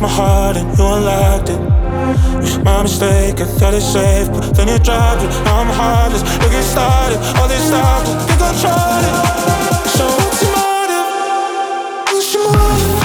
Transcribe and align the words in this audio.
my 0.00 0.08
heart 0.08 0.56
and 0.56 0.66
you 0.78 0.84
unlocked 0.84 1.50
it. 1.50 1.60
My 2.64 2.82
mistake, 2.82 3.38
I 3.40 3.44
thought 3.44 3.74
it 3.74 3.82
safe, 3.82 4.28
but 4.32 4.54
then 4.56 4.68
you 4.68 4.78
dropped 4.78 5.22
it. 5.22 5.30
I'm 5.46 5.66
heartless, 5.66 6.22
look 6.40 6.52
it 6.52 6.62
started, 6.62 7.18
all 7.38 7.48
this 7.48 7.66
stuff, 7.68 8.06
you 8.08 8.36
controlled 8.40 9.04
it. 9.04 9.14
So 9.96 10.04
what's 10.08 10.40
your 10.42 10.52
motive? 10.56 11.06
What's 12.08 12.32
your 12.32 12.44
motive? 12.48 12.96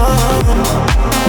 Uh-huh. 0.00 1.27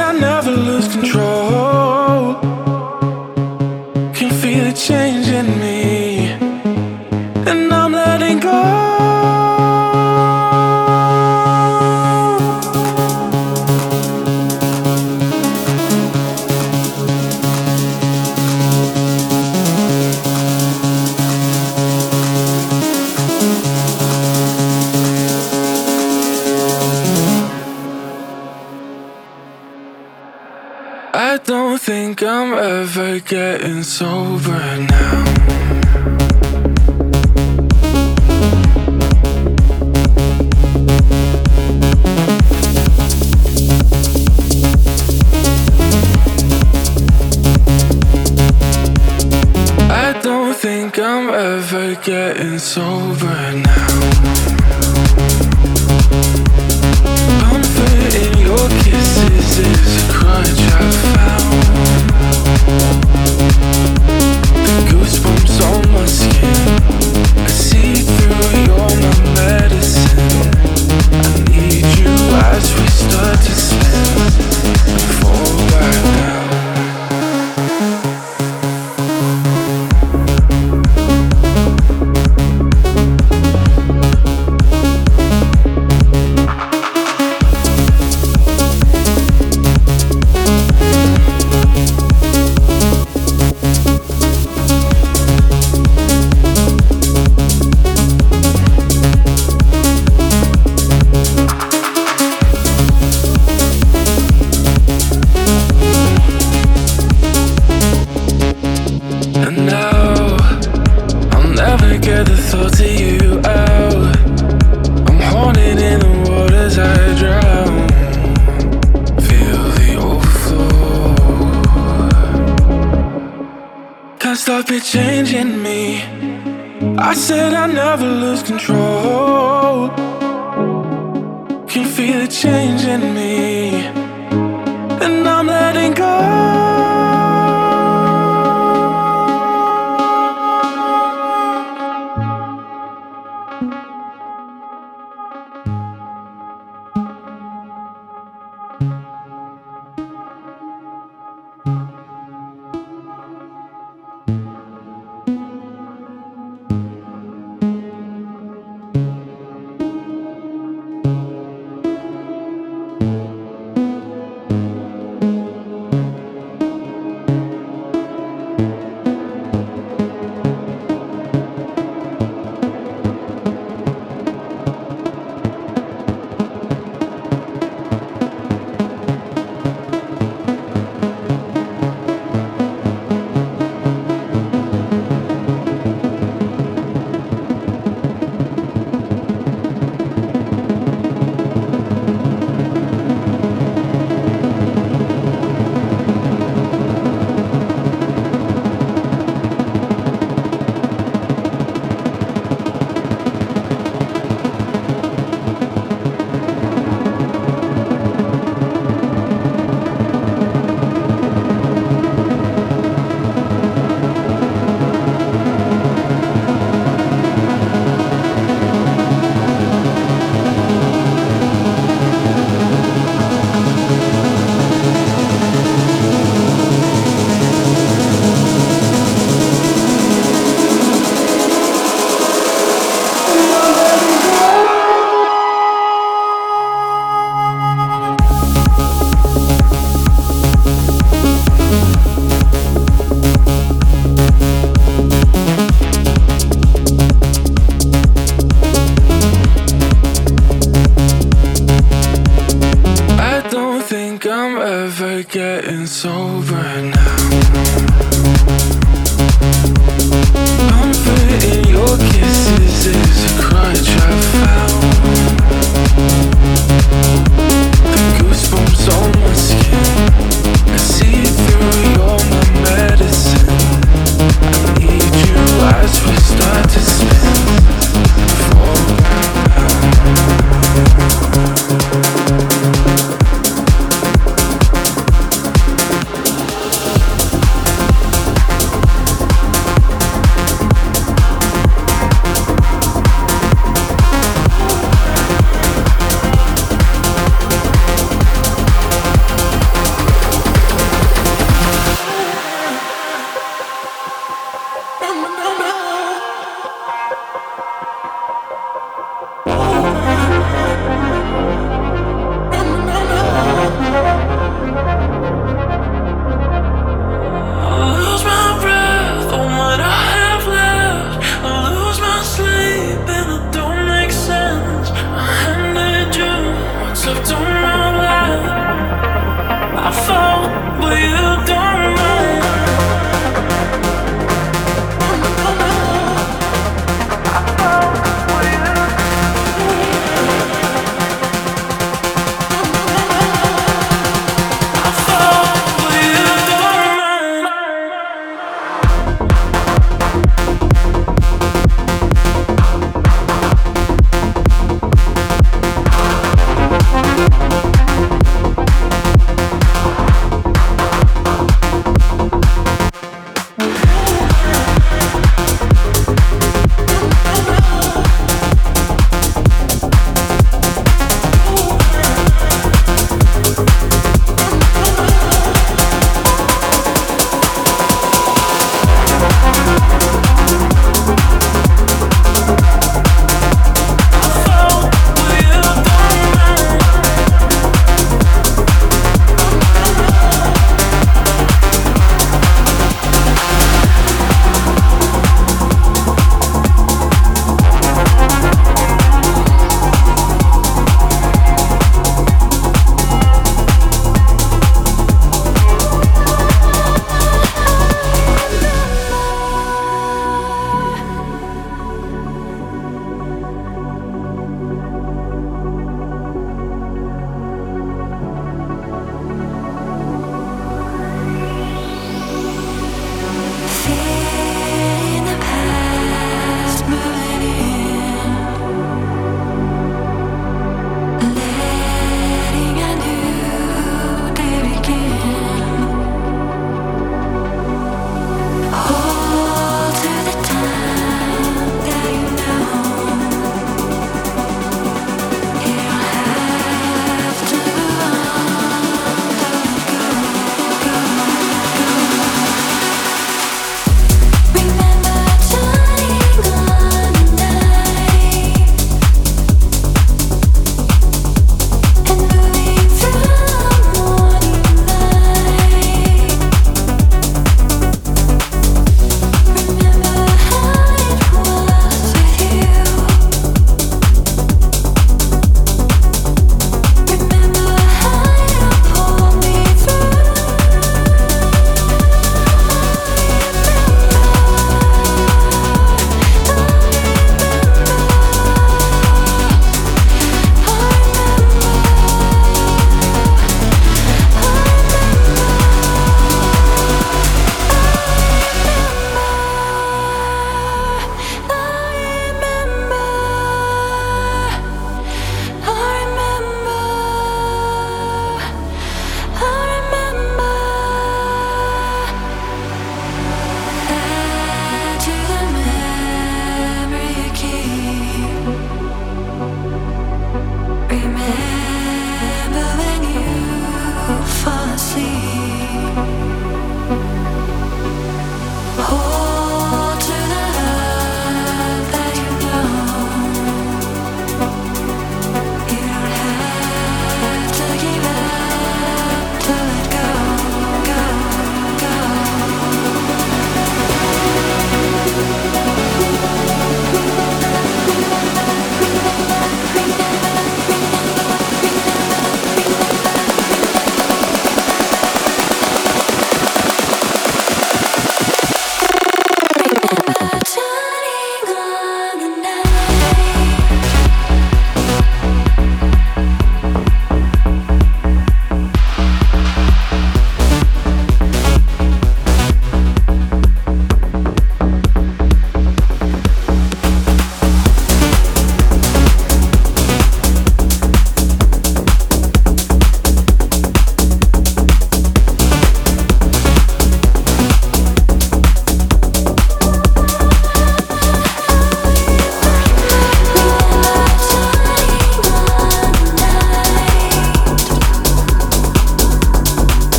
I 0.00 0.12
never 0.12 0.50
lose 0.50 0.88
control. 0.88 1.27